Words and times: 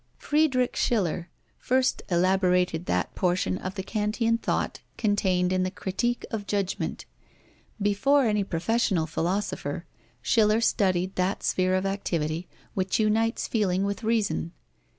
Friedrich 0.17 0.75
Schiller 0.75 1.29
first 1.59 2.01
elaborated 2.09 2.87
that 2.87 3.13
portion 3.13 3.59
of 3.59 3.75
the 3.75 3.83
Kantian 3.83 4.39
thought 4.39 4.79
contained 4.97 5.53
in 5.53 5.61
the 5.61 5.69
Critique 5.69 6.25
of 6.31 6.47
Judgment. 6.47 7.05
Before 7.79 8.23
any 8.25 8.43
professional 8.43 9.05
philosopher, 9.05 9.85
Schiller 10.23 10.59
studied 10.59 11.15
that 11.17 11.43
sphere 11.43 11.75
of 11.75 11.85
activity 11.85 12.47
which 12.73 12.99
unites 12.99 13.47
feeling 13.47 13.83
with 13.83 14.03
reason. 14.03 14.53